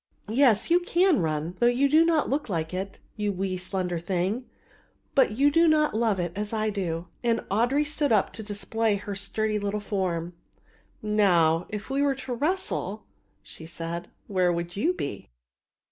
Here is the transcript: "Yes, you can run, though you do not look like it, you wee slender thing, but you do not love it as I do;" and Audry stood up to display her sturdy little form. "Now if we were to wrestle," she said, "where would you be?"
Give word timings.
"Yes, 0.31 0.71
you 0.71 0.79
can 0.79 1.19
run, 1.19 1.57
though 1.59 1.67
you 1.67 1.87
do 1.87 2.03
not 2.03 2.27
look 2.27 2.49
like 2.49 2.73
it, 2.73 2.97
you 3.17 3.31
wee 3.31 3.55
slender 3.55 3.99
thing, 3.99 4.49
but 5.13 5.37
you 5.37 5.51
do 5.51 5.67
not 5.67 5.93
love 5.93 6.19
it 6.19 6.31
as 6.35 6.53
I 6.53 6.71
do;" 6.71 7.07
and 7.23 7.41
Audry 7.51 7.85
stood 7.85 8.11
up 8.11 8.33
to 8.33 8.41
display 8.41 8.95
her 8.95 9.13
sturdy 9.13 9.59
little 9.59 9.79
form. 9.79 10.33
"Now 11.03 11.67
if 11.69 11.91
we 11.91 12.01
were 12.01 12.15
to 12.15 12.33
wrestle," 12.33 13.05
she 13.43 13.67
said, 13.67 14.07
"where 14.25 14.51
would 14.51 14.75
you 14.75 14.91
be?" 14.91 15.29